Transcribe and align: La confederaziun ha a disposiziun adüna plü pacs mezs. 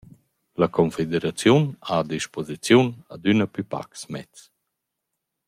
La 0.61 0.67
confederaziun 0.77 1.67
ha 1.87 1.93
a 2.03 2.07
disposiziun 2.13 2.89
adüna 3.15 3.45
plü 3.53 3.63
pacs 3.71 4.01
mezs. 4.13 4.39